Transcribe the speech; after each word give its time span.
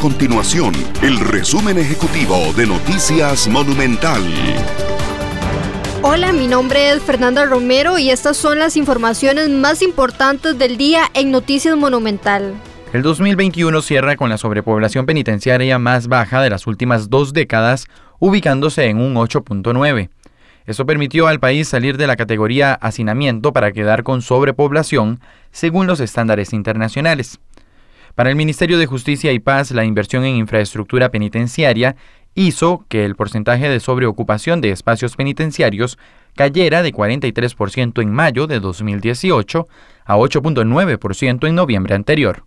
continuación 0.00 0.72
el 1.02 1.20
resumen 1.20 1.76
ejecutivo 1.76 2.54
de 2.56 2.66
Noticias 2.66 3.46
Monumental. 3.48 4.22
Hola, 6.00 6.32
mi 6.32 6.46
nombre 6.46 6.90
es 6.90 7.02
Fernanda 7.02 7.44
Romero 7.44 7.98
y 7.98 8.08
estas 8.08 8.38
son 8.38 8.58
las 8.58 8.78
informaciones 8.78 9.50
más 9.50 9.82
importantes 9.82 10.56
del 10.56 10.78
día 10.78 11.02
en 11.12 11.30
Noticias 11.30 11.76
Monumental. 11.76 12.54
El 12.94 13.02
2021 13.02 13.82
cierra 13.82 14.16
con 14.16 14.30
la 14.30 14.38
sobrepoblación 14.38 15.04
penitenciaria 15.04 15.78
más 15.78 16.08
baja 16.08 16.40
de 16.40 16.48
las 16.48 16.66
últimas 16.66 17.10
dos 17.10 17.34
décadas, 17.34 17.86
ubicándose 18.18 18.86
en 18.86 18.96
un 19.02 19.16
8.9. 19.16 20.08
Eso 20.64 20.86
permitió 20.86 21.26
al 21.26 21.40
país 21.40 21.68
salir 21.68 21.98
de 21.98 22.06
la 22.06 22.16
categoría 22.16 22.72
hacinamiento 22.72 23.52
para 23.52 23.72
quedar 23.72 24.02
con 24.02 24.22
sobrepoblación 24.22 25.20
según 25.50 25.86
los 25.86 26.00
estándares 26.00 26.54
internacionales. 26.54 27.38
Para 28.14 28.30
el 28.30 28.36
Ministerio 28.36 28.78
de 28.78 28.86
Justicia 28.86 29.32
y 29.32 29.38
Paz, 29.38 29.70
la 29.70 29.84
inversión 29.84 30.24
en 30.24 30.36
infraestructura 30.36 31.10
penitenciaria 31.10 31.96
hizo 32.34 32.84
que 32.88 33.04
el 33.04 33.16
porcentaje 33.16 33.68
de 33.68 33.80
sobreocupación 33.80 34.60
de 34.60 34.70
espacios 34.70 35.16
penitenciarios 35.16 35.98
cayera 36.36 36.82
de 36.82 36.92
43% 36.92 38.02
en 38.02 38.10
mayo 38.12 38.46
de 38.46 38.60
2018 38.60 39.66
a 40.04 40.16
8.9% 40.16 41.48
en 41.48 41.54
noviembre 41.54 41.94
anterior. 41.94 42.44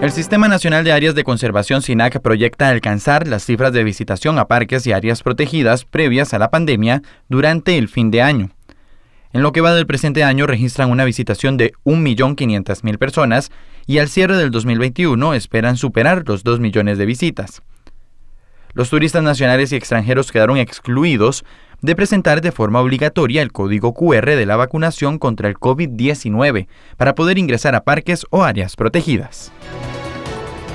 El 0.00 0.12
Sistema 0.12 0.46
Nacional 0.46 0.84
de 0.84 0.92
Áreas 0.92 1.16
de 1.16 1.24
Conservación 1.24 1.82
SINAC 1.82 2.20
proyecta 2.20 2.68
alcanzar 2.68 3.26
las 3.26 3.44
cifras 3.44 3.72
de 3.72 3.82
visitación 3.82 4.38
a 4.38 4.46
parques 4.46 4.86
y 4.86 4.92
áreas 4.92 5.24
protegidas 5.24 5.84
previas 5.84 6.32
a 6.34 6.38
la 6.38 6.52
pandemia 6.52 7.02
durante 7.28 7.78
el 7.78 7.88
fin 7.88 8.12
de 8.12 8.22
año. 8.22 8.50
En 9.32 9.42
lo 9.42 9.52
que 9.52 9.60
va 9.60 9.74
del 9.74 9.86
presente 9.86 10.24
año 10.24 10.46
registran 10.46 10.90
una 10.90 11.04
visitación 11.04 11.56
de 11.56 11.72
1.500.000 11.84 12.98
personas 12.98 13.50
y 13.86 13.98
al 13.98 14.08
cierre 14.08 14.36
del 14.36 14.50
2021 14.50 15.34
esperan 15.34 15.76
superar 15.76 16.24
los 16.26 16.44
2 16.44 16.60
millones 16.60 16.96
de 16.98 17.06
visitas. 17.06 17.62
Los 18.72 18.90
turistas 18.90 19.22
nacionales 19.22 19.72
y 19.72 19.76
extranjeros 19.76 20.30
quedaron 20.32 20.56
excluidos 20.56 21.44
de 21.80 21.94
presentar 21.94 22.40
de 22.40 22.52
forma 22.52 22.80
obligatoria 22.80 23.42
el 23.42 23.52
código 23.52 23.94
QR 23.94 24.26
de 24.26 24.46
la 24.46 24.56
vacunación 24.56 25.18
contra 25.18 25.48
el 25.48 25.56
COVID-19 25.56 26.66
para 26.96 27.14
poder 27.14 27.38
ingresar 27.38 27.74
a 27.74 27.84
parques 27.84 28.26
o 28.30 28.44
áreas 28.44 28.76
protegidas. 28.76 29.52